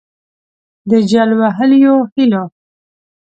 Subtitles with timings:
[0.89, 2.43] د جل وهلیو هِیلو